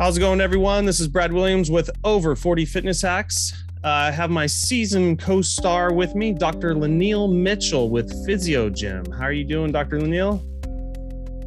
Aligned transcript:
How's 0.00 0.16
it 0.16 0.20
going, 0.20 0.40
everyone? 0.40 0.86
This 0.86 0.98
is 0.98 1.08
Brad 1.08 1.30
Williams 1.30 1.70
with 1.70 1.90
Over 2.04 2.34
40 2.34 2.64
Fitness 2.64 3.02
Hacks. 3.02 3.52
Uh, 3.84 3.88
I 3.88 4.10
have 4.10 4.30
my 4.30 4.46
season 4.46 5.14
co 5.14 5.42
star 5.42 5.92
with 5.92 6.14
me, 6.14 6.32
Dr. 6.32 6.74
Lanil 6.74 7.30
Mitchell 7.30 7.90
with 7.90 8.10
Fyzio 8.26 8.74
Gym. 8.74 9.04
How 9.12 9.24
are 9.24 9.32
you 9.32 9.44
doing, 9.44 9.72
Dr. 9.72 9.98
Lanil? 9.98 10.40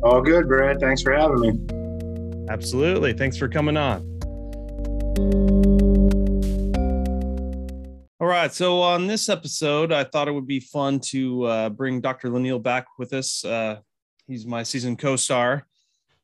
All 0.03 0.21
good, 0.21 0.47
Brad. 0.47 0.79
Thanks 0.79 1.01
for 1.01 1.13
having 1.13 1.39
me. 1.39 2.45
Absolutely. 2.47 3.13
Thanks 3.13 3.37
for 3.37 3.49
coming 3.49 3.75
on. 3.75 4.01
All 8.19 8.27
right. 8.27 8.53
So, 8.53 8.81
on 8.81 9.07
this 9.07 9.29
episode, 9.29 9.91
I 9.91 10.03
thought 10.03 10.27
it 10.27 10.31
would 10.31 10.45
be 10.45 10.59
fun 10.59 10.99
to 11.05 11.43
uh, 11.45 11.69
bring 11.69 12.01
Dr. 12.01 12.29
Lanil 12.29 12.61
back 12.61 12.85
with 12.99 13.13
us. 13.13 13.43
Uh, 13.43 13.79
he's 14.27 14.45
my 14.45 14.61
season 14.61 14.95
co 14.95 15.15
star 15.15 15.65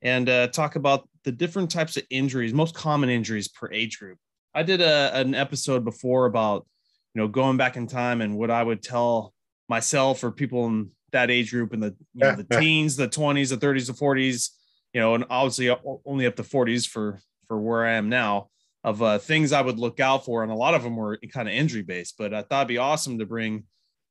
and 0.03 0.29
uh, 0.29 0.47
talk 0.49 0.75
about 0.75 1.08
the 1.23 1.31
different 1.31 1.71
types 1.71 1.97
of 1.97 2.03
injuries, 2.09 2.53
most 2.53 2.75
common 2.75 3.09
injuries 3.09 3.47
per 3.47 3.71
age 3.71 3.99
group. 3.99 4.17
I 4.53 4.63
did 4.63 4.81
a, 4.81 5.15
an 5.15 5.35
episode 5.35 5.83
before 5.83 6.25
about, 6.25 6.65
you 7.13 7.21
know, 7.21 7.27
going 7.27 7.57
back 7.57 7.77
in 7.77 7.87
time 7.87 8.21
and 8.21 8.37
what 8.37 8.51
I 8.51 8.63
would 8.63 8.81
tell 8.81 9.33
myself 9.67 10.23
or 10.23 10.31
people 10.31 10.65
in 10.65 10.91
that 11.11 11.29
age 11.29 11.51
group 11.51 11.73
in 11.73 11.79
the, 11.79 11.95
you 12.13 12.25
know, 12.25 12.35
the 12.35 12.43
teens, 12.59 12.95
the 12.95 13.07
20s, 13.07 13.49
the 13.49 13.57
30s, 13.57 13.87
the 13.87 13.93
40s, 13.93 14.49
you 14.93 15.01
know, 15.01 15.15
and 15.15 15.25
obviously 15.29 15.75
only 16.05 16.25
up 16.25 16.35
to 16.37 16.43
40s 16.43 16.87
for, 16.87 17.19
for 17.47 17.59
where 17.59 17.85
I 17.85 17.93
am 17.93 18.09
now 18.09 18.49
of 18.83 19.01
uh, 19.01 19.17
things 19.17 19.51
I 19.51 19.61
would 19.61 19.77
look 19.77 19.99
out 19.99 20.25
for. 20.25 20.43
And 20.43 20.51
a 20.51 20.55
lot 20.55 20.73
of 20.73 20.83
them 20.83 20.95
were 20.95 21.17
kind 21.31 21.47
of 21.47 21.53
injury 21.53 21.81
based, 21.81 22.15
but 22.17 22.33
I 22.33 22.41
thought 22.41 22.61
it'd 22.61 22.69
be 22.69 22.77
awesome 22.77 23.19
to 23.19 23.25
bring 23.25 23.65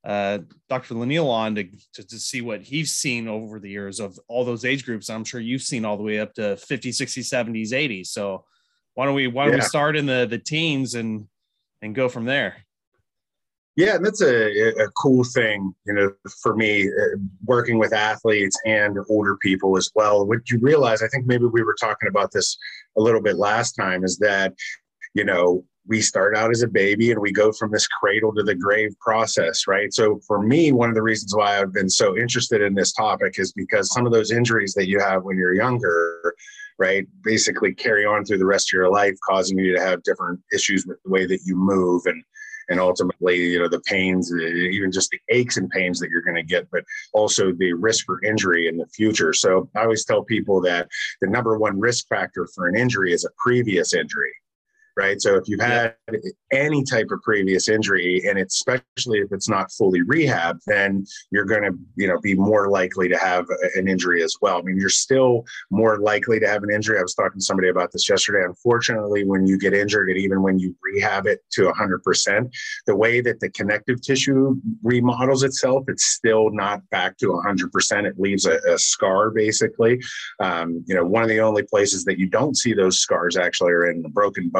uh, 0.08 0.38
Dr. 0.70 0.94
Lanil 0.94 1.28
on 1.28 1.54
to, 1.54 1.64
to, 1.92 2.02
to, 2.06 2.18
see 2.18 2.40
what 2.40 2.62
he's 2.62 2.92
seen 2.92 3.28
over 3.28 3.60
the 3.60 3.68
years 3.68 4.00
of 4.00 4.18
all 4.26 4.42
those 4.42 4.64
age 4.64 4.86
groups. 4.86 5.10
I'm 5.10 5.22
sure 5.22 5.38
you've 5.38 5.60
seen 5.60 5.84
all 5.84 5.98
the 5.98 6.02
way 6.02 6.18
up 6.18 6.32
to 6.34 6.56
50, 6.56 6.92
60, 6.92 7.20
70s, 7.20 7.72
80s. 7.72 8.06
So 8.06 8.46
why 8.94 9.04
don't 9.04 9.14
we 9.14 9.26
why 9.26 9.44
don't 9.44 9.52
yeah. 9.52 9.58
we 9.58 9.66
start 9.66 9.96
in 9.96 10.06
the 10.06 10.26
the 10.28 10.38
teens 10.38 10.94
and 10.94 11.28
and 11.82 11.94
go 11.94 12.08
from 12.08 12.24
there? 12.24 12.56
Yeah, 13.76 13.96
and 13.96 14.04
that's 14.04 14.22
a, 14.22 14.70
a 14.82 14.88
cool 14.96 15.22
thing, 15.22 15.72
you 15.86 15.92
know, 15.92 16.10
for 16.42 16.56
me, 16.56 16.88
uh, 16.88 17.18
working 17.44 17.78
with 17.78 17.92
athletes 17.92 18.58
and 18.66 18.98
older 19.08 19.36
people 19.36 19.76
as 19.76 19.88
well. 19.94 20.26
What 20.26 20.50
you 20.50 20.58
realize, 20.58 21.00
I 21.00 21.06
think 21.08 21.26
maybe 21.26 21.44
we 21.44 21.62
were 21.62 21.76
talking 21.78 22.08
about 22.08 22.32
this 22.32 22.58
a 22.96 23.00
little 23.00 23.20
bit 23.20 23.36
last 23.36 23.74
time, 23.74 24.02
is 24.02 24.18
that, 24.18 24.52
you 25.14 25.24
know, 25.24 25.64
we 25.88 26.02
start 26.02 26.36
out 26.36 26.50
as 26.50 26.62
a 26.62 26.68
baby 26.68 27.10
and 27.10 27.20
we 27.20 27.32
go 27.32 27.50
from 27.50 27.70
this 27.70 27.86
cradle 27.86 28.32
to 28.34 28.42
the 28.42 28.54
grave 28.54 28.94
process, 29.00 29.66
right? 29.66 29.92
So 29.92 30.20
for 30.26 30.42
me, 30.42 30.70
one 30.70 30.90
of 30.90 30.94
the 30.94 31.02
reasons 31.02 31.34
why 31.34 31.58
I've 31.58 31.72
been 31.72 31.88
so 31.88 32.16
interested 32.16 32.60
in 32.60 32.74
this 32.74 32.92
topic 32.92 33.38
is 33.38 33.52
because 33.52 33.92
some 33.92 34.06
of 34.06 34.12
those 34.12 34.30
injuries 34.30 34.74
that 34.74 34.86
you 34.86 35.00
have 35.00 35.24
when 35.24 35.38
you're 35.38 35.54
younger, 35.54 36.34
right, 36.78 37.06
basically 37.24 37.74
carry 37.74 38.04
on 38.04 38.24
through 38.24 38.38
the 38.38 38.46
rest 38.46 38.68
of 38.68 38.76
your 38.76 38.90
life, 38.90 39.14
causing 39.26 39.58
you 39.58 39.74
to 39.74 39.82
have 39.82 40.02
different 40.02 40.40
issues 40.52 40.86
with 40.86 40.98
the 41.04 41.10
way 41.10 41.26
that 41.26 41.40
you 41.44 41.56
move 41.56 42.02
and 42.06 42.22
and 42.70 42.80
ultimately, 42.80 43.36
you 43.36 43.58
know, 43.58 43.66
the 43.66 43.80
pains, 43.80 44.30
uh, 44.30 44.36
even 44.36 44.92
just 44.92 45.08
the 45.08 45.18
aches 45.30 45.56
and 45.56 45.70
pains 45.70 45.98
that 46.00 46.10
you're 46.10 46.20
going 46.20 46.36
to 46.36 46.42
get, 46.42 46.70
but 46.70 46.84
also 47.14 47.50
the 47.50 47.72
risk 47.72 48.04
for 48.04 48.22
injury 48.22 48.68
in 48.68 48.76
the 48.76 48.84
future. 48.88 49.32
So 49.32 49.70
I 49.74 49.84
always 49.84 50.04
tell 50.04 50.22
people 50.22 50.60
that 50.60 50.86
the 51.22 51.28
number 51.28 51.56
one 51.56 51.80
risk 51.80 52.06
factor 52.08 52.46
for 52.54 52.66
an 52.66 52.76
injury 52.76 53.14
is 53.14 53.24
a 53.24 53.30
previous 53.42 53.94
injury 53.94 54.34
right? 54.98 55.22
So 55.22 55.36
if 55.36 55.44
you've 55.46 55.60
had 55.60 55.94
any 56.52 56.82
type 56.82 57.06
of 57.12 57.22
previous 57.22 57.68
injury, 57.68 58.20
and 58.28 58.36
especially 58.36 59.20
if 59.20 59.28
it's 59.30 59.48
not 59.48 59.70
fully 59.70 60.02
rehab, 60.02 60.58
then 60.66 61.06
you're 61.30 61.44
going 61.44 61.62
to, 61.62 61.78
you 61.94 62.08
know, 62.08 62.18
be 62.20 62.34
more 62.34 62.68
likely 62.68 63.08
to 63.08 63.16
have 63.16 63.46
an 63.76 63.86
injury 63.86 64.24
as 64.24 64.34
well. 64.42 64.58
I 64.58 64.62
mean, 64.62 64.76
you're 64.76 64.88
still 64.88 65.44
more 65.70 65.98
likely 66.00 66.40
to 66.40 66.48
have 66.48 66.64
an 66.64 66.70
injury. 66.70 66.98
I 66.98 67.02
was 67.02 67.14
talking 67.14 67.38
to 67.38 67.44
somebody 67.44 67.68
about 67.68 67.92
this 67.92 68.08
yesterday. 68.08 68.44
Unfortunately, 68.44 69.24
when 69.24 69.46
you 69.46 69.56
get 69.56 69.72
injured, 69.72 70.10
and 70.10 70.18
even 70.18 70.42
when 70.42 70.58
you 70.58 70.74
rehab 70.82 71.28
it 71.28 71.44
to 71.52 71.70
100%, 71.70 72.52
the 72.86 72.96
way 72.96 73.20
that 73.20 73.38
the 73.38 73.50
connective 73.50 74.02
tissue 74.02 74.56
remodels 74.82 75.44
itself, 75.44 75.84
it's 75.86 76.06
still 76.06 76.50
not 76.50 76.80
back 76.90 77.16
to 77.18 77.26
100%. 77.26 78.04
It 78.04 78.18
leaves 78.18 78.46
a, 78.46 78.58
a 78.68 78.76
scar, 78.76 79.30
basically. 79.30 80.00
Um, 80.40 80.82
you 80.88 80.94
know, 80.96 81.04
one 81.04 81.22
of 81.22 81.28
the 81.28 81.38
only 81.38 81.62
places 81.62 82.04
that 82.06 82.18
you 82.18 82.26
don't 82.28 82.56
see 82.56 82.74
those 82.74 82.98
scars 82.98 83.36
actually 83.36 83.72
are 83.72 83.88
in 83.88 84.02
the 84.02 84.08
broken 84.08 84.50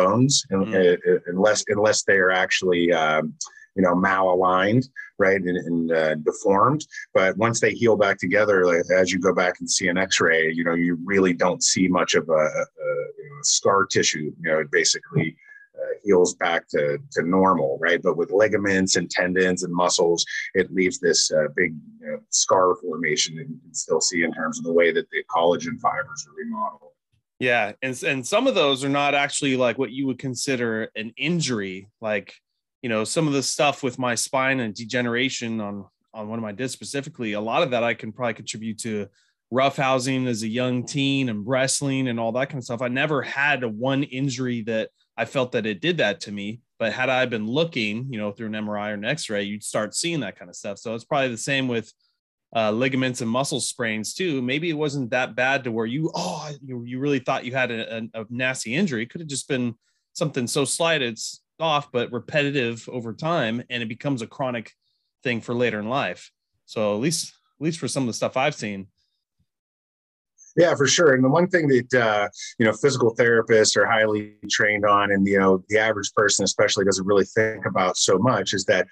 mm. 0.51 1.19
unless 1.27 1.65
unless 1.69 2.05
they 2.05 2.17
are 2.17 2.31
actually 2.31 2.93
um, 2.93 3.35
you 3.79 3.83
know 3.83 3.95
malaligned 3.95 4.87
right 5.19 5.41
and, 5.41 5.57
and 5.57 5.93
uh, 5.93 6.15
deformed. 6.17 6.87
But 7.15 7.37
once 7.39 7.61
they 7.61 7.73
heal 7.73 7.97
back 7.97 8.19
together 8.19 8.67
like, 8.67 8.83
as 8.95 9.13
you 9.13 9.19
go 9.19 9.35
back 9.35 9.61
and 9.61 9.71
see 9.71 9.89
an 9.89 9.97
x-ray 9.97 10.53
you 10.53 10.65
know 10.65 10.75
you 10.75 10.99
really 11.05 11.33
don't 11.33 11.63
see 11.63 11.89
much 11.89 12.15
of 12.15 12.29
a, 12.29 12.33
a, 12.33 12.63
a 12.63 13.43
scar 13.43 13.87
tissue 13.87 14.33
you 14.41 14.51
know 14.51 14.59
it 14.59 14.71
basically 14.71 15.37
uh, 15.81 15.95
heals 16.03 16.35
back 16.35 16.67
to, 16.69 16.99
to 17.13 17.23
normal 17.23 17.79
right? 17.81 18.03
But 18.03 18.17
with 18.17 18.33
ligaments 18.33 18.97
and 18.97 19.09
tendons 19.09 19.63
and 19.63 19.73
muscles 19.73 20.27
it 20.55 20.73
leaves 20.73 20.99
this 20.99 21.31
uh, 21.31 21.49
big 21.57 21.75
you 22.01 22.07
know, 22.07 22.21
scar 22.31 22.75
formation 22.77 23.37
that 23.37 23.49
you 23.49 23.59
can 23.63 23.75
still 23.75 24.01
see 24.01 24.25
in 24.25 24.33
terms 24.33 24.59
of 24.59 24.65
the 24.65 24.73
way 24.73 24.93
that 24.93 25.09
the 25.11 25.23
collagen 25.31 25.79
fibers 25.81 26.27
are 26.29 26.35
remodeled 26.35 26.93
yeah, 27.39 27.73
and 27.83 28.03
and 28.03 28.27
some 28.27 28.47
of 28.47 28.55
those 28.55 28.85
are 28.85 28.89
not 28.89 29.15
actually 29.15 29.57
like 29.57 29.79
what 29.79 29.91
you 29.91 30.07
would 30.07 30.19
consider 30.19 30.91
an 30.97 31.13
injury. 31.17 31.89
Like, 32.01 32.35
you 32.83 32.89
know, 32.89 33.05
some 33.05 33.27
of 33.27 33.33
the 33.33 33.43
stuff 33.43 33.83
with 33.83 33.99
my 33.99 34.15
spine 34.15 34.61
and 34.61 34.75
degeneration 34.75 35.61
on 35.61 35.87
on 36.13 36.29
one 36.29 36.39
of 36.39 36.43
my 36.43 36.53
discs 36.53 36.75
specifically, 36.75 37.35
a 37.35 37.41
lot 37.41 37.63
of 37.63 37.71
that 37.71 37.85
I 37.85 37.95
can 37.95 38.13
probably 38.13 38.35
contribute 38.35 38.79
to 38.81 39.07
roughhousing 39.53 40.27
as 40.27 40.43
a 40.43 40.49
young 40.49 40.85
teen 40.85 41.29
and 41.29 41.47
wrestling 41.47 42.09
and 42.09 42.19
all 42.19 42.33
that 42.33 42.49
kind 42.49 42.59
of 42.59 42.65
stuff. 42.65 42.83
I 42.83 42.89
never 42.89 43.23
had 43.23 43.63
a 43.63 43.69
one 43.69 44.03
injury 44.03 44.63
that 44.63 44.91
I 45.17 45.25
felt 45.25 45.53
that 45.53 45.67
it 45.67 45.81
did 45.81 45.99
that 45.99 46.21
to 46.23 46.33
me. 46.33 46.61
But 46.79 46.93
had 46.93 47.09
I 47.09 47.27
been 47.27 47.47
looking, 47.47 48.07
you 48.13 48.19
know, 48.19 48.31
through 48.31 48.49
an 48.49 48.53
MRI 48.53 48.91
or 48.91 48.95
an 48.95 49.05
X-ray, 49.05 49.43
you'd 49.43 49.65
start 49.65 49.95
seeing 49.95 50.21
that 50.21 50.39
kind 50.39 50.49
of 50.49 50.55
stuff. 50.55 50.79
So 50.79 50.95
it's 50.95 51.05
probably 51.05 51.31
the 51.31 51.37
same 51.37 51.67
with 51.67 51.93
uh, 52.55 52.71
ligaments 52.71 53.21
and 53.21 53.31
muscle 53.31 53.61
sprains 53.61 54.15
too. 54.15 54.41
Maybe 54.41 54.71
it 54.71 54.75
wasn't 54.75 55.11
that 55.11 55.35
bad 55.35 55.65
to 55.65 55.73
where 55.73 55.87
you 55.87 56.11
oh 56.15 56.51
you, 56.63 56.83
you 56.85 56.99
really 56.99 57.19
thought 57.19 57.45
you 57.45 57.53
had 57.53 57.71
a, 57.71 57.99
a, 57.99 58.23
a 58.23 58.27
nasty 58.31 58.75
injury. 58.75 59.07
Could 59.07 59.21
have 59.21 59.29
just 59.29 59.49
been 59.49 59.75
something 60.15 60.47
so 60.47 60.65
slight 60.65 61.03
it's 61.03 61.43
off, 61.61 61.91
but 61.93 62.13
repetitive 62.13 62.89
over 62.91 63.13
time, 63.13 63.63
and 63.69 63.83
it 63.83 63.89
becomes 63.89 64.23
a 64.23 64.27
chronic 64.27 64.73
thing 65.23 65.41
for 65.41 65.55
later 65.55 65.79
in 65.79 65.89
life. 65.89 66.31
So 66.67 66.95
at 66.95 67.01
least 67.01 67.35
at 67.61 67.65
least 67.65 67.79
for 67.79 67.89
some 67.89 68.05
of 68.05 68.07
the 68.07 68.15
stuff 68.15 68.37
I've 68.37 68.55
seen. 68.55 68.87
Yeah, 70.57 70.75
for 70.75 70.89
sure. 70.89 71.15
And 71.15 71.23
the 71.23 71.29
one 71.29 71.47
thing 71.49 71.69
that 71.69 71.95
uh, 71.95 72.29
you 72.59 72.67
know 72.67 72.73
physical 72.73 73.15
therapists 73.15 73.77
are 73.77 73.87
highly 73.87 74.35
trained 74.51 74.85
on, 74.85 75.13
and 75.13 75.27
you 75.27 75.39
know 75.39 75.63
the 75.69 75.79
average 75.79 76.13
person 76.15 76.45
especially 76.45 76.85
doesn't 76.85 77.07
really 77.07 77.25
think 77.25 77.67
about 77.67 77.97
so 77.97 78.19
much, 78.19 78.55
is 78.55 78.65
that 78.65 78.89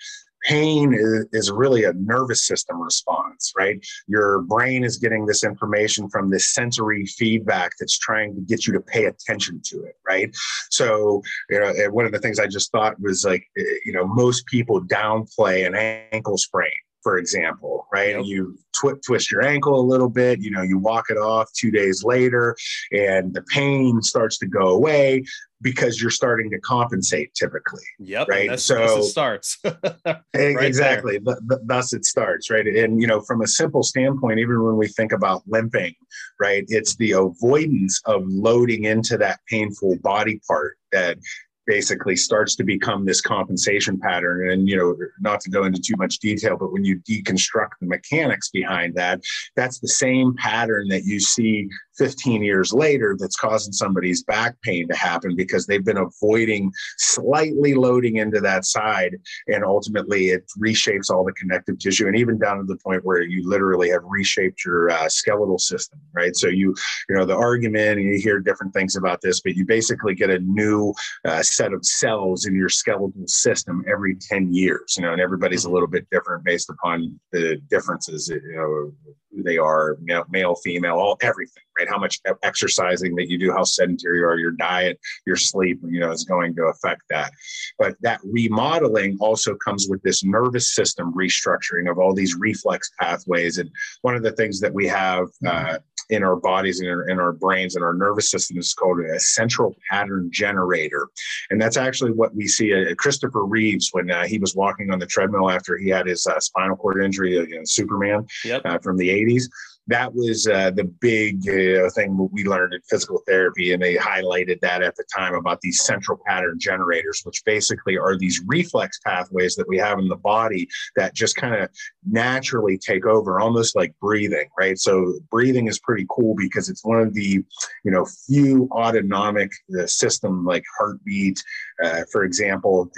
pain 0.46 0.94
is, 0.94 1.26
is, 1.32 1.50
really 1.50 1.84
a 1.84 1.92
nervous 1.94 2.46
system 2.46 2.80
response, 2.80 3.52
right? 3.56 3.84
Your 4.06 4.42
brain 4.42 4.84
is 4.84 4.96
getting 4.98 5.26
this 5.26 5.42
information 5.42 6.08
from 6.08 6.30
this 6.30 6.52
sensory 6.52 7.06
feedback 7.06 7.72
that's 7.80 7.98
trying 7.98 8.34
to 8.34 8.40
get 8.42 8.66
you 8.66 8.72
to 8.74 8.80
pay 8.80 9.06
attention 9.06 9.60
to 9.64 9.82
it, 9.84 9.96
right? 10.06 10.30
So, 10.70 11.22
you 11.50 11.60
know, 11.60 11.72
one 11.90 12.04
of 12.04 12.12
the 12.12 12.18
things 12.18 12.38
I 12.38 12.46
just 12.46 12.70
thought 12.70 13.00
was 13.00 13.24
like, 13.24 13.44
eh, 13.58 13.62
you 13.84 13.92
know, 13.92 14.06
most 14.06 14.46
people 14.46 14.80
downplay 14.82 15.66
an 15.66 15.74
ankle 16.12 16.38
sprain 16.38 16.70
for 17.06 17.18
example, 17.18 17.86
right? 17.92 18.16
Yep. 18.16 18.24
You 18.24 18.58
tw- 18.74 19.00
twist 19.06 19.30
your 19.30 19.44
ankle 19.44 19.78
a 19.78 19.80
little 19.80 20.08
bit, 20.08 20.40
you 20.40 20.50
know, 20.50 20.62
you 20.62 20.76
walk 20.76 21.04
it 21.08 21.16
off 21.16 21.48
two 21.52 21.70
days 21.70 22.02
later, 22.02 22.56
and 22.90 23.32
the 23.32 23.42
pain 23.42 24.02
starts 24.02 24.38
to 24.38 24.46
go 24.46 24.70
away 24.70 25.22
because 25.62 26.00
you're 26.00 26.10
starting 26.10 26.50
to 26.50 26.58
compensate 26.60 27.32
typically. 27.34 27.82
Yep. 27.98 28.28
Right. 28.28 28.50
That's, 28.50 28.64
so 28.64 28.98
it 28.98 29.04
starts. 29.04 29.58
right 29.64 30.22
exactly. 30.34 31.18
thus 31.64 31.92
it 31.92 32.04
starts. 32.04 32.50
Right. 32.50 32.66
And, 32.66 33.00
you 33.00 33.06
know, 33.06 33.20
from 33.20 33.42
a 33.42 33.46
simple 33.46 33.82
standpoint, 33.82 34.38
even 34.38 34.62
when 34.62 34.76
we 34.76 34.88
think 34.88 35.12
about 35.12 35.42
limping, 35.46 35.94
right, 36.40 36.64
it's 36.68 36.96
the 36.96 37.12
avoidance 37.12 38.00
of 38.04 38.22
loading 38.26 38.84
into 38.84 39.16
that 39.18 39.40
painful 39.48 39.96
body 40.02 40.40
part 40.46 40.76
that 40.92 41.18
basically 41.66 42.16
starts 42.16 42.56
to 42.56 42.64
become 42.64 43.04
this 43.04 43.20
compensation 43.20 43.98
pattern. 43.98 44.50
And 44.50 44.68
you 44.68 44.76
know 44.76 44.96
not 45.20 45.40
to 45.40 45.50
go 45.50 45.64
into 45.64 45.80
too 45.80 45.94
much 45.96 46.18
detail 46.18 46.56
but 46.56 46.72
when 46.72 46.84
you 46.84 46.98
deconstruct 47.00 47.70
the 47.80 47.86
mechanics 47.86 48.50
behind 48.50 48.94
that 48.94 49.20
that's 49.54 49.78
the 49.78 49.88
same 49.88 50.34
pattern 50.36 50.88
that 50.88 51.04
you 51.04 51.20
see 51.20 51.68
15 51.98 52.42
years 52.42 52.72
later 52.72 53.16
that's 53.18 53.36
causing 53.36 53.72
somebody's 53.72 54.22
back 54.24 54.60
pain 54.62 54.86
to 54.88 54.96
happen 54.96 55.34
because 55.34 55.66
they've 55.66 55.84
been 55.84 55.96
avoiding 55.96 56.70
slightly 56.98 57.74
loading 57.74 58.16
into 58.16 58.40
that 58.40 58.64
side. 58.64 59.16
And 59.48 59.64
ultimately 59.64 60.28
it 60.30 60.44
reshapes 60.58 61.10
all 61.10 61.24
the 61.24 61.32
connective 61.32 61.78
tissue. 61.78 62.06
And 62.06 62.16
even 62.16 62.38
down 62.38 62.58
to 62.58 62.64
the 62.64 62.76
point 62.76 63.04
where 63.04 63.22
you 63.22 63.48
literally 63.48 63.90
have 63.90 64.02
reshaped 64.04 64.64
your 64.64 64.90
uh, 64.90 65.08
skeletal 65.08 65.58
system 65.58 66.00
right? 66.14 66.36
So 66.36 66.48
you 66.48 66.74
you 67.08 67.16
know 67.16 67.24
the 67.24 67.36
argument 67.36 67.98
and 67.98 68.08
you 68.12 68.20
hear 68.20 68.40
different 68.40 68.72
things 68.72 68.96
about 68.96 69.20
this 69.20 69.40
but 69.40 69.54
you 69.54 69.64
basically 69.64 70.14
get 70.14 70.30
a 70.30 70.38
new 70.40 70.94
uh, 71.24 71.42
set 71.56 71.72
of 71.72 71.84
cells 71.84 72.46
in 72.46 72.54
your 72.54 72.68
skeletal 72.68 73.12
system 73.26 73.84
every 73.90 74.16
10 74.16 74.52
years, 74.52 74.96
you 74.96 75.02
know, 75.02 75.12
and 75.12 75.20
everybody's 75.20 75.64
a 75.64 75.66
mm-hmm. 75.66 75.74
little 75.74 75.88
bit 75.88 76.06
different 76.10 76.44
based 76.44 76.70
upon 76.70 77.18
the 77.32 77.56
differences, 77.70 78.28
you 78.28 78.56
know, 78.56 79.14
who 79.34 79.42
they 79.42 79.58
are, 79.58 79.96
you 80.00 80.14
know, 80.14 80.24
male, 80.30 80.54
female, 80.56 80.96
all 80.96 81.16
everything, 81.22 81.62
right? 81.78 81.88
How 81.88 81.98
much 81.98 82.20
exercising 82.42 83.14
that 83.16 83.28
you 83.28 83.38
do, 83.38 83.52
how 83.52 83.64
sedentary 83.64 84.18
you 84.18 84.24
are, 84.24 84.38
your 84.38 84.52
diet, 84.52 84.98
your 85.26 85.36
sleep, 85.36 85.80
you 85.84 86.00
know, 86.00 86.10
is 86.10 86.24
going 86.24 86.54
to 86.56 86.64
affect 86.64 87.02
that. 87.10 87.32
But 87.78 87.96
that 88.00 88.20
remodeling 88.24 89.16
also 89.20 89.54
comes 89.56 89.88
with 89.88 90.02
this 90.02 90.24
nervous 90.24 90.74
system 90.74 91.12
restructuring 91.14 91.90
of 91.90 91.98
all 91.98 92.14
these 92.14 92.34
reflex 92.36 92.90
pathways. 93.00 93.58
And 93.58 93.70
one 94.02 94.14
of 94.14 94.22
the 94.22 94.32
things 94.32 94.60
that 94.60 94.72
we 94.72 94.86
have 94.86 95.28
uh, 95.46 95.78
in 96.10 96.22
our 96.22 96.36
bodies 96.36 96.80
and 96.80 96.88
in 96.88 96.94
our, 96.94 97.08
in 97.08 97.18
our 97.18 97.32
brains 97.32 97.74
and 97.74 97.84
our 97.84 97.94
nervous 97.94 98.30
system 98.30 98.58
is 98.58 98.74
called 98.74 99.00
a 99.00 99.18
central 99.18 99.76
pattern 99.90 100.28
generator. 100.32 101.08
And 101.50 101.60
that's 101.60 101.76
actually 101.76 102.12
what 102.12 102.34
we 102.34 102.46
see 102.46 102.72
uh, 102.74 102.94
Christopher 102.94 103.44
Reeves 103.44 103.90
when 103.92 104.10
uh, 104.10 104.26
he 104.26 104.38
was 104.38 104.54
walking 104.54 104.90
on 104.90 104.98
the 104.98 105.06
treadmill 105.06 105.50
after 105.50 105.76
he 105.76 105.88
had 105.88 106.06
his 106.06 106.26
uh, 106.26 106.38
spinal 106.40 106.76
cord 106.76 107.02
injury 107.02 107.36
in 107.36 107.66
Superman 107.66 108.26
yep. 108.44 108.62
Uh, 108.64 108.78
from 108.78 108.96
the 108.96 109.08
80s 109.08 109.48
that 109.88 110.12
was 110.12 110.48
uh, 110.48 110.70
the 110.72 110.84
big 110.84 111.48
uh, 111.48 111.88
thing 111.90 112.28
we 112.32 112.44
learned 112.44 112.74
in 112.74 112.80
physical 112.88 113.22
therapy, 113.26 113.72
and 113.72 113.82
they 113.82 113.94
highlighted 113.94 114.60
that 114.60 114.82
at 114.82 114.96
the 114.96 115.04
time 115.14 115.34
about 115.34 115.60
these 115.60 115.82
central 115.82 116.18
pattern 116.26 116.58
generators, 116.58 117.22
which 117.24 117.44
basically 117.44 117.96
are 117.96 118.18
these 118.18 118.42
reflex 118.46 118.98
pathways 119.04 119.54
that 119.54 119.68
we 119.68 119.78
have 119.78 119.98
in 119.98 120.08
the 120.08 120.16
body 120.16 120.68
that 120.96 121.14
just 121.14 121.36
kind 121.36 121.54
of 121.54 121.70
naturally 122.04 122.76
take 122.76 123.06
over, 123.06 123.38
almost 123.38 123.76
like 123.76 123.94
breathing, 124.00 124.48
right? 124.58 124.78
So 124.78 125.14
breathing 125.30 125.68
is 125.68 125.78
pretty 125.78 126.06
cool 126.10 126.34
because 126.36 126.68
it's 126.68 126.84
one 126.84 127.00
of 127.00 127.14
the, 127.14 127.44
you 127.84 127.90
know, 127.92 128.06
few 128.26 128.68
autonomic 128.72 129.52
uh, 129.78 129.86
system 129.86 130.44
like 130.44 130.64
heartbeat, 130.78 131.42
uh, 131.82 132.02
for 132.10 132.24
example, 132.24 132.90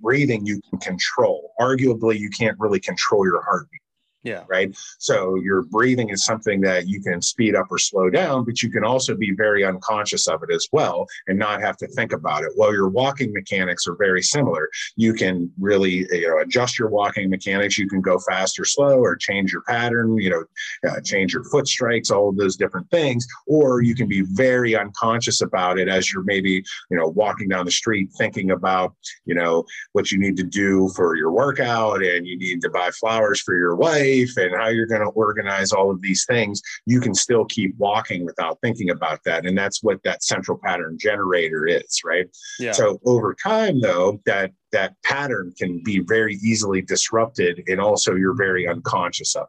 breathing 0.00 0.46
you 0.46 0.60
can 0.70 0.78
control. 0.78 1.52
Arguably, 1.60 2.18
you 2.18 2.30
can't 2.30 2.58
really 2.60 2.80
control 2.80 3.26
your 3.26 3.42
heartbeat 3.42 3.80
yeah. 4.26 4.42
Right. 4.48 4.76
So 4.98 5.36
your 5.36 5.62
breathing 5.62 6.08
is 6.10 6.24
something 6.24 6.60
that 6.62 6.88
you 6.88 7.00
can 7.00 7.22
speed 7.22 7.54
up 7.54 7.66
or 7.70 7.78
slow 7.78 8.10
down, 8.10 8.44
but 8.44 8.60
you 8.60 8.68
can 8.70 8.82
also 8.82 9.14
be 9.14 9.32
very 9.32 9.64
unconscious 9.64 10.26
of 10.26 10.42
it 10.42 10.52
as 10.52 10.66
well 10.72 11.06
and 11.28 11.38
not 11.38 11.60
have 11.60 11.76
to 11.76 11.86
think 11.86 12.12
about 12.12 12.42
it. 12.42 12.50
Well, 12.56 12.72
your 12.72 12.88
walking 12.88 13.32
mechanics 13.32 13.86
are 13.86 13.94
very 13.94 14.22
similar. 14.22 14.68
You 14.96 15.14
can 15.14 15.48
really 15.60 16.08
you 16.10 16.28
know 16.28 16.40
adjust 16.40 16.76
your 16.76 16.88
walking 16.88 17.30
mechanics. 17.30 17.78
You 17.78 17.88
can 17.88 18.00
go 18.00 18.18
fast 18.18 18.58
or 18.58 18.64
slow 18.64 18.98
or 18.98 19.14
change 19.14 19.52
your 19.52 19.62
pattern, 19.62 20.18
you 20.18 20.30
know, 20.30 20.44
uh, 20.90 21.00
change 21.02 21.32
your 21.32 21.44
foot 21.44 21.68
strikes, 21.68 22.10
all 22.10 22.28
of 22.28 22.36
those 22.36 22.56
different 22.56 22.90
things. 22.90 23.28
Or 23.46 23.80
you 23.80 23.94
can 23.94 24.08
be 24.08 24.22
very 24.22 24.74
unconscious 24.74 25.40
about 25.40 25.78
it 25.78 25.88
as 25.88 26.12
you're 26.12 26.24
maybe, 26.24 26.64
you 26.90 26.96
know, 26.96 27.06
walking 27.06 27.48
down 27.48 27.64
the 27.64 27.70
street 27.70 28.08
thinking 28.18 28.50
about, 28.50 28.92
you 29.24 29.36
know, 29.36 29.64
what 29.92 30.10
you 30.10 30.18
need 30.18 30.36
to 30.38 30.42
do 30.42 30.90
for 30.96 31.16
your 31.16 31.30
workout 31.30 32.02
and 32.02 32.26
you 32.26 32.36
need 32.36 32.60
to 32.62 32.70
buy 32.70 32.90
flowers 32.90 33.40
for 33.40 33.56
your 33.56 33.76
wife 33.76 34.15
and 34.36 34.54
how 34.54 34.68
you're 34.68 34.86
going 34.86 35.02
to 35.02 35.08
organize 35.08 35.72
all 35.72 35.90
of 35.90 36.00
these 36.00 36.24
things, 36.26 36.60
you 36.86 37.00
can 37.00 37.14
still 37.14 37.44
keep 37.44 37.74
walking 37.76 38.24
without 38.24 38.58
thinking 38.62 38.90
about 38.90 39.20
that. 39.24 39.46
And 39.46 39.56
that's 39.56 39.82
what 39.82 40.02
that 40.04 40.22
central 40.22 40.58
pattern 40.62 40.96
generator 40.98 41.66
is, 41.66 42.00
right? 42.04 42.26
Yeah. 42.58 42.72
So 42.72 42.98
over 43.04 43.34
time, 43.34 43.80
though, 43.80 44.20
that 44.26 44.52
that 44.72 44.94
pattern 45.04 45.52
can 45.58 45.82
be 45.82 46.00
very 46.00 46.34
easily 46.36 46.82
disrupted, 46.82 47.62
and 47.66 47.80
also 47.80 48.14
you're 48.14 48.36
very 48.36 48.68
unconscious 48.68 49.34
of. 49.36 49.46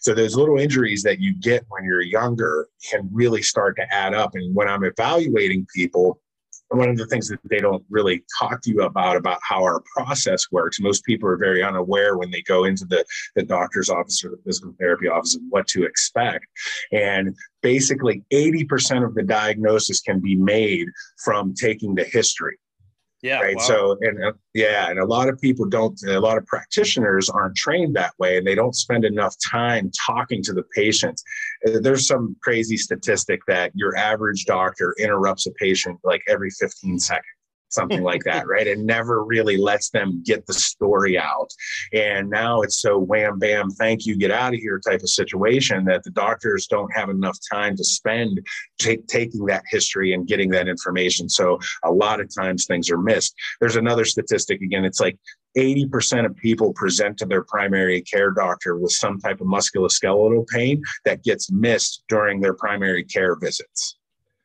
So 0.00 0.12
those 0.12 0.36
little 0.36 0.58
injuries 0.58 1.02
that 1.04 1.18
you 1.18 1.34
get 1.40 1.64
when 1.68 1.84
you're 1.84 2.02
younger 2.02 2.68
can 2.90 3.08
really 3.10 3.40
start 3.42 3.76
to 3.76 3.94
add 3.94 4.12
up. 4.12 4.32
And 4.34 4.54
when 4.54 4.68
I'm 4.68 4.84
evaluating 4.84 5.66
people, 5.74 6.20
one 6.76 6.88
of 6.88 6.96
the 6.96 7.06
things 7.06 7.28
that 7.28 7.38
they 7.48 7.58
don't 7.58 7.84
really 7.88 8.22
talk 8.38 8.60
to 8.62 8.70
you 8.70 8.82
about 8.82 9.16
about 9.16 9.38
how 9.42 9.62
our 9.62 9.82
process 9.96 10.50
works 10.50 10.80
most 10.80 11.04
people 11.04 11.28
are 11.28 11.36
very 11.36 11.62
unaware 11.62 12.16
when 12.16 12.30
they 12.30 12.42
go 12.42 12.64
into 12.64 12.84
the, 12.84 13.04
the 13.36 13.42
doctor's 13.42 13.88
office 13.88 14.24
or 14.24 14.30
the 14.30 14.38
physical 14.44 14.74
therapy 14.78 15.08
office 15.08 15.34
of 15.34 15.42
what 15.48 15.66
to 15.68 15.84
expect. 15.84 16.46
And 16.92 17.34
basically 17.62 18.22
80% 18.32 19.04
of 19.04 19.14
the 19.14 19.22
diagnosis 19.22 20.00
can 20.00 20.20
be 20.20 20.36
made 20.36 20.88
from 21.24 21.54
taking 21.54 21.94
the 21.94 22.04
history 22.04 22.58
yeah. 23.24 23.40
Right. 23.40 23.56
Wow. 23.56 23.62
So, 23.62 23.98
and 24.02 24.22
uh, 24.22 24.32
yeah, 24.52 24.90
and 24.90 24.98
a 24.98 25.04
lot 25.06 25.30
of 25.30 25.40
people 25.40 25.64
don't, 25.66 25.98
a 26.06 26.20
lot 26.20 26.36
of 26.36 26.44
practitioners 26.44 27.30
aren't 27.30 27.56
trained 27.56 27.96
that 27.96 28.12
way 28.18 28.36
and 28.36 28.46
they 28.46 28.54
don't 28.54 28.76
spend 28.76 29.06
enough 29.06 29.34
time 29.50 29.90
talking 30.06 30.42
to 30.42 30.52
the 30.52 30.62
patient. 30.74 31.18
Uh, 31.66 31.80
there's 31.80 32.06
some 32.06 32.36
crazy 32.42 32.76
statistic 32.76 33.40
that 33.48 33.72
your 33.74 33.96
average 33.96 34.44
doctor 34.44 34.94
interrupts 34.98 35.46
a 35.46 35.52
patient 35.52 35.98
like 36.04 36.22
every 36.28 36.50
15 36.50 36.98
seconds 36.98 37.24
something 37.74 38.02
like 38.02 38.22
that, 38.24 38.46
right? 38.46 38.66
It 38.66 38.78
never 38.78 39.24
really 39.24 39.56
lets 39.56 39.90
them 39.90 40.22
get 40.24 40.46
the 40.46 40.54
story 40.54 41.18
out. 41.18 41.50
And 41.92 42.30
now 42.30 42.62
it's 42.62 42.80
so 42.80 42.98
wham 42.98 43.38
bam, 43.38 43.70
thank 43.70 44.06
you, 44.06 44.16
get 44.16 44.30
out 44.30 44.54
of 44.54 44.60
here 44.60 44.80
type 44.80 45.00
of 45.02 45.10
situation 45.10 45.84
that 45.86 46.04
the 46.04 46.10
doctors 46.10 46.66
don't 46.66 46.94
have 46.94 47.08
enough 47.08 47.38
time 47.52 47.76
to 47.76 47.84
spend 47.84 48.40
t- 48.78 48.98
taking 49.08 49.44
that 49.46 49.64
history 49.70 50.12
and 50.12 50.26
getting 50.26 50.50
that 50.50 50.68
information. 50.68 51.28
So 51.28 51.58
a 51.84 51.90
lot 51.90 52.20
of 52.20 52.34
times 52.34 52.66
things 52.66 52.90
are 52.90 52.98
missed. 52.98 53.34
There's 53.60 53.76
another 53.76 54.04
statistic 54.04 54.60
again, 54.62 54.84
it's 54.84 55.00
like 55.00 55.18
80% 55.56 56.26
of 56.26 56.36
people 56.36 56.72
present 56.72 57.18
to 57.18 57.26
their 57.26 57.44
primary 57.44 58.02
care 58.02 58.30
doctor 58.30 58.76
with 58.76 58.92
some 58.92 59.20
type 59.20 59.40
of 59.40 59.46
musculoskeletal 59.46 60.46
pain 60.48 60.82
that 61.04 61.22
gets 61.22 61.50
missed 61.52 62.02
during 62.08 62.40
their 62.40 62.54
primary 62.54 63.04
care 63.04 63.36
visits. 63.36 63.96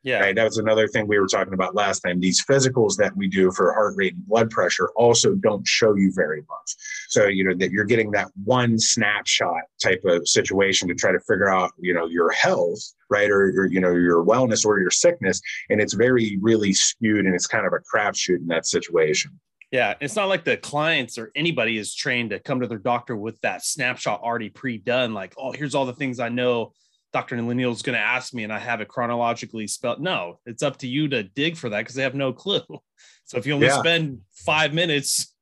Yeah. 0.03 0.19
Right. 0.19 0.35
That 0.35 0.45
was 0.45 0.57
another 0.57 0.87
thing 0.87 1.07
we 1.07 1.19
were 1.19 1.27
talking 1.27 1.53
about 1.53 1.75
last 1.75 1.99
time. 1.99 2.21
These 2.21 2.45
physicals 2.45 2.95
that 2.97 3.15
we 3.17 3.27
do 3.27 3.51
for 3.51 3.73
heart 3.73 3.95
rate 3.97 4.13
and 4.13 4.25
blood 4.27 4.49
pressure 4.49 4.89
also 4.95 5.35
don't 5.35 5.67
show 5.67 5.93
you 5.95 6.11
very 6.15 6.39
much. 6.39 6.75
So, 7.09 7.27
you 7.27 7.43
know, 7.43 7.53
that 7.55 7.71
you're 7.71 7.83
getting 7.83 8.11
that 8.11 8.29
one 8.45 8.79
snapshot 8.79 9.61
type 9.83 10.01
of 10.05 10.25
situation 10.25 10.87
to 10.87 10.95
try 10.95 11.11
to 11.11 11.19
figure 11.19 11.49
out, 11.49 11.71
you 11.79 11.93
know, 11.93 12.07
your 12.07 12.31
health, 12.31 12.79
right? 13.09 13.29
Or, 13.29 13.47
or 13.57 13.65
you 13.65 13.81
know, 13.81 13.93
your 13.93 14.23
wellness 14.23 14.65
or 14.65 14.79
your 14.79 14.91
sickness. 14.91 15.41
And 15.69 15.81
it's 15.81 15.93
very, 15.93 16.37
really 16.41 16.73
skewed 16.73 17.25
and 17.25 17.35
it's 17.35 17.47
kind 17.47 17.67
of 17.67 17.73
a 17.73 17.79
crapshoot 17.93 18.37
in 18.37 18.47
that 18.47 18.65
situation. 18.65 19.37
Yeah, 19.71 19.93
it's 19.99 20.15
not 20.15 20.29
like 20.29 20.45
the 20.45 20.57
clients 20.57 21.17
or 21.17 21.31
anybody 21.35 21.77
is 21.77 21.93
trained 21.93 22.31
to 22.31 22.39
come 22.39 22.61
to 22.61 22.67
their 22.67 22.79
doctor 22.79 23.15
with 23.15 23.39
that 23.41 23.63
snapshot 23.63 24.21
already 24.21 24.49
pre-done. 24.49 25.13
Like, 25.13 25.35
oh, 25.37 25.51
here's 25.51 25.75
all 25.75 25.85
the 25.85 25.93
things 25.93 26.19
I 26.19 26.29
know 26.29 26.73
Dr. 27.11 27.41
Laniel 27.41 27.71
is 27.71 27.81
going 27.81 27.97
to 27.97 28.03
ask 28.03 28.33
me 28.33 28.43
and 28.43 28.53
I 28.53 28.59
have 28.59 28.81
it 28.81 28.87
chronologically 28.87 29.67
spelled. 29.67 29.99
No, 29.99 30.39
it's 30.45 30.63
up 30.63 30.77
to 30.77 30.87
you 30.87 31.07
to 31.09 31.23
dig 31.23 31.57
for 31.57 31.69
that 31.69 31.79
because 31.79 31.95
they 31.95 32.03
have 32.03 32.15
no 32.15 32.33
clue. 32.33 32.61
So 33.25 33.37
if 33.37 33.45
you 33.45 33.53
only 33.53 33.67
yeah. 33.67 33.77
spend 33.77 34.21
five 34.33 34.73
minutes 34.73 35.35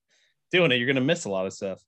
doing 0.52 0.74
it, 0.74 0.75
you're 0.75 0.88
going 0.88 0.98
to 0.98 1.02
miss 1.02 1.24
a 1.24 1.30
lot 1.30 1.46
of 1.46 1.54
stuff. 1.54 1.81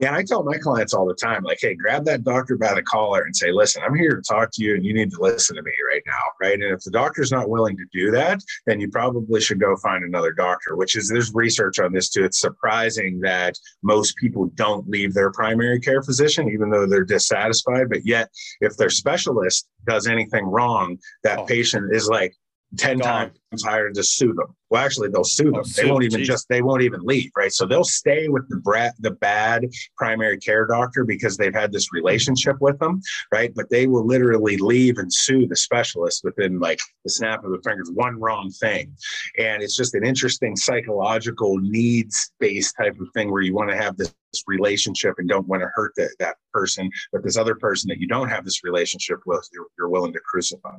Yeah, 0.00 0.08
and 0.08 0.16
I 0.16 0.24
tell 0.24 0.42
my 0.42 0.58
clients 0.58 0.92
all 0.92 1.06
the 1.06 1.14
time, 1.14 1.44
like, 1.44 1.58
hey, 1.60 1.76
grab 1.76 2.04
that 2.06 2.24
doctor 2.24 2.56
by 2.56 2.74
the 2.74 2.82
collar 2.82 3.22
and 3.22 3.34
say, 3.34 3.52
listen, 3.52 3.80
I'm 3.84 3.94
here 3.94 4.16
to 4.16 4.22
talk 4.22 4.50
to 4.54 4.64
you 4.64 4.74
and 4.74 4.84
you 4.84 4.92
need 4.92 5.12
to 5.12 5.20
listen 5.20 5.54
to 5.54 5.62
me 5.62 5.70
right 5.88 6.02
now. 6.04 6.20
Right. 6.40 6.54
And 6.54 6.64
if 6.64 6.80
the 6.80 6.90
doctor's 6.90 7.30
not 7.30 7.48
willing 7.48 7.76
to 7.76 7.84
do 7.92 8.10
that, 8.10 8.40
then 8.66 8.80
you 8.80 8.90
probably 8.90 9.40
should 9.40 9.60
go 9.60 9.76
find 9.76 10.02
another 10.02 10.32
doctor, 10.32 10.74
which 10.74 10.96
is 10.96 11.08
there's 11.08 11.32
research 11.32 11.78
on 11.78 11.92
this 11.92 12.08
too. 12.08 12.24
It's 12.24 12.40
surprising 12.40 13.20
that 13.20 13.56
most 13.84 14.16
people 14.16 14.50
don't 14.56 14.88
leave 14.88 15.14
their 15.14 15.30
primary 15.30 15.78
care 15.78 16.02
physician, 16.02 16.50
even 16.50 16.70
though 16.70 16.86
they're 16.86 17.04
dissatisfied. 17.04 17.88
But 17.88 18.04
yet, 18.04 18.30
if 18.60 18.76
their 18.76 18.90
specialist 18.90 19.68
does 19.86 20.08
anything 20.08 20.44
wrong, 20.44 20.98
that 21.22 21.38
oh. 21.38 21.44
patient 21.44 21.94
is 21.94 22.08
like, 22.08 22.34
10 22.76 22.98
Gone. 22.98 23.30
times 23.50 23.64
higher 23.64 23.90
to 23.90 24.02
sue 24.02 24.32
them. 24.34 24.54
Well, 24.70 24.84
actually, 24.84 25.08
they'll 25.08 25.24
sue 25.24 25.48
oh, 25.48 25.62
them. 25.62 25.64
Oh, 25.64 25.82
they 25.82 25.90
won't 25.90 26.04
even 26.04 26.20
geez. 26.20 26.26
just, 26.26 26.48
they 26.48 26.62
won't 26.62 26.82
even 26.82 27.00
leave, 27.02 27.30
right? 27.36 27.52
So 27.52 27.66
they'll 27.66 27.84
stay 27.84 28.28
with 28.28 28.48
the, 28.48 28.56
bra- 28.56 28.90
the 28.98 29.12
bad 29.12 29.66
primary 29.96 30.38
care 30.38 30.66
doctor 30.66 31.04
because 31.04 31.36
they've 31.36 31.54
had 31.54 31.72
this 31.72 31.92
relationship 31.92 32.56
with 32.60 32.78
them, 32.78 33.00
right? 33.32 33.52
But 33.54 33.70
they 33.70 33.86
will 33.86 34.06
literally 34.06 34.56
leave 34.56 34.98
and 34.98 35.12
sue 35.12 35.46
the 35.46 35.56
specialist 35.56 36.22
within 36.24 36.58
like 36.58 36.80
the 37.04 37.10
snap 37.10 37.44
of 37.44 37.52
the 37.52 37.60
fingers, 37.64 37.90
one 37.94 38.18
wrong 38.18 38.50
thing. 38.50 38.96
And 39.38 39.62
it's 39.62 39.76
just 39.76 39.94
an 39.94 40.04
interesting 40.04 40.56
psychological 40.56 41.58
needs 41.58 42.32
based 42.40 42.74
type 42.76 42.98
of 43.00 43.08
thing 43.14 43.30
where 43.30 43.42
you 43.42 43.54
want 43.54 43.70
to 43.70 43.76
have 43.76 43.96
this 43.96 44.14
relationship 44.46 45.14
and 45.18 45.28
don't 45.28 45.46
want 45.46 45.62
to 45.62 45.68
hurt 45.74 45.92
the, 45.96 46.08
that 46.18 46.36
person, 46.52 46.90
but 47.12 47.22
this 47.22 47.36
other 47.36 47.54
person 47.54 47.88
that 47.88 47.98
you 47.98 48.06
don't 48.06 48.28
have 48.28 48.44
this 48.44 48.64
relationship 48.64 49.18
with, 49.26 49.48
you're, 49.52 49.66
you're 49.78 49.88
willing 49.88 50.12
to 50.12 50.20
crucify. 50.20 50.76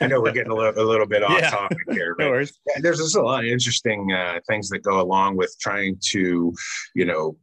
I 0.00 0.06
know 0.06 0.20
we're 0.20 0.32
getting 0.32 0.52
a 0.52 0.54
little, 0.54 0.82
a 0.82 0.86
little 0.86 1.06
bit 1.06 1.22
off 1.22 1.40
yeah. 1.40 1.50
topic 1.50 1.78
here, 1.90 2.14
but 2.16 2.24
no 2.24 2.44
there's 2.80 2.98
just 2.98 3.16
a 3.16 3.22
lot 3.22 3.44
of 3.44 3.50
interesting 3.50 4.12
uh, 4.12 4.40
things 4.48 4.68
that 4.70 4.80
go 4.80 5.00
along 5.00 5.36
with 5.36 5.54
trying 5.60 5.98
to, 6.10 6.52
you 6.94 7.04
know, 7.04 7.36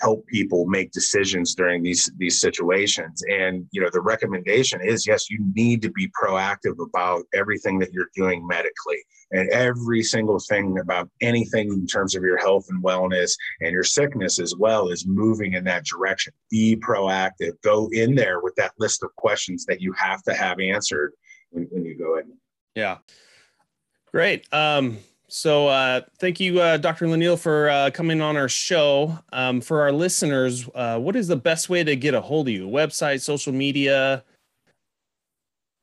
help 0.00 0.26
people 0.26 0.66
make 0.66 0.92
decisions 0.92 1.54
during 1.54 1.82
these 1.82 2.10
these 2.18 2.40
situations. 2.40 3.22
And 3.28 3.66
you 3.72 3.80
know 3.80 3.90
the 3.92 4.00
recommendation 4.00 4.80
is 4.82 5.06
yes 5.06 5.30
you 5.30 5.44
need 5.54 5.82
to 5.82 5.90
be 5.90 6.10
proactive 6.20 6.78
about 6.80 7.24
everything 7.34 7.78
that 7.80 7.92
you're 7.92 8.10
doing 8.14 8.46
medically. 8.46 8.98
And 9.30 9.50
every 9.50 10.02
single 10.02 10.38
thing 10.38 10.78
about 10.78 11.10
anything 11.20 11.68
in 11.70 11.86
terms 11.86 12.16
of 12.16 12.22
your 12.22 12.38
health 12.38 12.66
and 12.70 12.82
wellness 12.82 13.32
and 13.60 13.72
your 13.72 13.84
sickness 13.84 14.40
as 14.40 14.54
well 14.56 14.88
is 14.88 15.06
moving 15.06 15.52
in 15.52 15.64
that 15.64 15.84
direction. 15.84 16.32
Be 16.50 16.76
proactive. 16.76 17.60
Go 17.62 17.90
in 17.92 18.14
there 18.14 18.40
with 18.40 18.54
that 18.56 18.72
list 18.78 19.02
of 19.02 19.14
questions 19.16 19.66
that 19.66 19.82
you 19.82 19.92
have 19.92 20.22
to 20.22 20.34
have 20.34 20.60
answered 20.60 21.12
when, 21.50 21.64
when 21.64 21.84
you 21.84 21.98
go 21.98 22.16
in. 22.18 22.32
Yeah. 22.74 22.98
Great. 24.12 24.46
Um 24.52 24.98
So 25.28 25.68
uh, 25.68 26.00
thank 26.18 26.40
you, 26.40 26.60
uh, 26.60 26.78
Dr. 26.78 27.06
Laniel, 27.06 27.36
for 27.36 27.68
uh, 27.68 27.90
coming 27.92 28.22
on 28.22 28.36
our 28.38 28.48
show. 28.48 29.18
Um, 29.30 29.60
for 29.60 29.82
our 29.82 29.92
listeners, 29.92 30.68
uh, 30.74 30.98
what 30.98 31.16
is 31.16 31.28
the 31.28 31.36
best 31.36 31.68
way 31.68 31.84
to 31.84 31.94
get 31.96 32.14
a 32.14 32.20
hold 32.20 32.48
of 32.48 32.54
you? 32.54 32.66
Website, 32.66 33.20
social 33.20 33.52
media? 33.52 34.24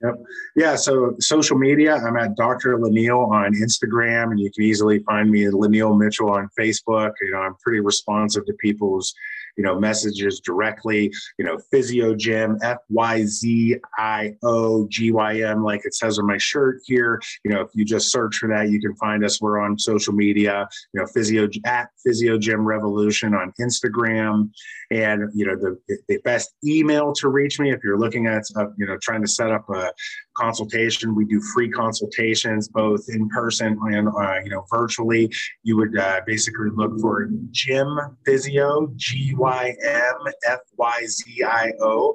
Yep. 0.03 0.15
Yeah. 0.55 0.75
So 0.75 1.15
social 1.19 1.57
media, 1.59 1.95
I'm 1.95 2.17
at 2.17 2.35
Dr. 2.35 2.79
Laniel 2.79 3.31
on 3.31 3.53
Instagram, 3.53 4.31
and 4.31 4.39
you 4.39 4.51
can 4.51 4.63
easily 4.63 4.99
find 4.99 5.29
me 5.29 5.45
at 5.45 5.53
Laniel 5.53 5.95
Mitchell 5.95 6.31
on 6.31 6.49
Facebook. 6.59 7.11
You 7.21 7.31
know, 7.31 7.39
I'm 7.39 7.55
pretty 7.63 7.81
responsive 7.81 8.45
to 8.47 8.53
people's 8.53 9.13
you 9.57 9.63
know, 9.63 9.79
messages 9.79 10.39
directly, 10.39 11.11
you 11.37 11.45
know, 11.45 11.57
Fyzio 11.73 12.17
Gym, 12.17 12.57
F 12.61 12.77
Y 12.89 13.25
Z 13.25 13.77
I 13.97 14.35
O 14.43 14.87
G 14.87 15.11
Y 15.11 15.41
M, 15.41 15.63
like 15.63 15.85
it 15.85 15.93
says 15.95 16.19
on 16.19 16.27
my 16.27 16.37
shirt 16.37 16.81
here. 16.85 17.21
You 17.43 17.51
know, 17.51 17.61
if 17.61 17.69
you 17.73 17.85
just 17.85 18.11
search 18.11 18.37
for 18.37 18.49
that, 18.49 18.69
you 18.69 18.79
can 18.81 18.95
find 18.95 19.23
us. 19.23 19.41
We're 19.41 19.59
on 19.59 19.77
social 19.77 20.13
media, 20.13 20.67
you 20.93 21.01
know, 21.01 21.07
Physio 21.07 21.47
at 21.65 21.89
Fyzio 22.05 22.39
Gym 22.39 22.65
Revolution 22.65 23.33
on 23.33 23.53
Instagram. 23.59 24.49
And, 24.91 25.31
you 25.33 25.45
know, 25.45 25.55
the, 25.55 25.97
the 26.07 26.17
best 26.19 26.53
email 26.63 27.11
to 27.13 27.29
reach 27.29 27.59
me 27.59 27.71
if 27.71 27.79
you're 27.83 27.97
looking 27.97 28.27
at, 28.27 28.43
uh, 28.55 28.67
you 28.77 28.85
know, 28.85 28.97
trying 29.01 29.21
to 29.21 29.27
set 29.27 29.51
up 29.51 29.67
a 29.69 29.91
consultation. 30.37 31.15
We 31.15 31.25
do 31.25 31.41
free 31.53 31.69
consultations, 31.69 32.67
both 32.67 33.01
in 33.09 33.27
person 33.29 33.79
and 33.91 34.07
uh, 34.09 34.39
you 34.43 34.49
know 34.49 34.65
virtually. 34.71 35.31
You 35.63 35.77
would 35.77 35.97
uh, 35.97 36.21
basically 36.25 36.69
look 36.73 36.99
for 36.99 37.29
Gym 37.51 37.97
Fyzio, 38.27 38.95
G 38.95 39.33
Y 39.35 39.44
M 39.51 40.33
F 40.45 40.59
Y 40.77 41.05
Z 41.05 41.43
I 41.43 41.71
O, 41.81 42.13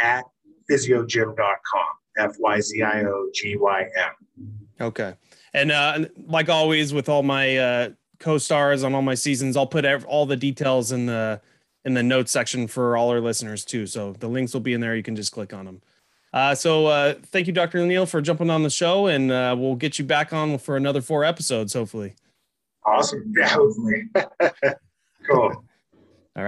at 0.00 0.24
fyziogym.com. 0.70 1.86
F 2.18 2.36
Y 2.38 2.60
Z 2.60 2.82
I 2.82 3.04
O 3.04 3.28
G 3.34 3.56
Y 3.56 3.88
M. 3.96 4.48
Okay, 4.80 5.14
and 5.52 5.70
uh, 5.70 6.06
like 6.26 6.48
always 6.48 6.92
with 6.92 7.08
all 7.08 7.22
my 7.22 7.56
uh, 7.56 7.88
co-stars 8.18 8.82
on 8.82 8.94
all 8.94 9.02
my 9.02 9.14
seasons, 9.14 9.56
I'll 9.56 9.66
put 9.66 9.84
all 10.04 10.26
the 10.26 10.36
details 10.36 10.92
in 10.92 11.06
the 11.06 11.40
in 11.84 11.94
the 11.94 12.02
notes 12.02 12.30
section 12.30 12.66
for 12.66 12.96
all 12.96 13.10
our 13.10 13.20
listeners 13.20 13.64
too. 13.64 13.86
So 13.86 14.12
the 14.12 14.28
links 14.28 14.52
will 14.52 14.60
be 14.60 14.74
in 14.74 14.80
there. 14.80 14.94
You 14.94 15.02
can 15.02 15.16
just 15.16 15.32
click 15.32 15.52
on 15.52 15.64
them. 15.64 15.82
Uh, 16.32 16.54
so 16.54 16.86
uh, 16.86 17.14
thank 17.26 17.46
you, 17.46 17.52
Dr. 17.52 17.84
Neal, 17.84 18.06
for 18.06 18.20
jumping 18.20 18.50
on 18.50 18.62
the 18.62 18.70
show, 18.70 19.06
and 19.06 19.32
uh, 19.32 19.56
we'll 19.58 19.74
get 19.74 19.98
you 19.98 20.04
back 20.04 20.32
on 20.32 20.58
for 20.58 20.76
another 20.76 21.00
four 21.00 21.24
episodes, 21.24 21.72
hopefully. 21.72 22.14
Awesome. 22.84 23.32
Yeah, 23.36 23.48
hopefully. 23.48 24.04
cool. 25.30 25.64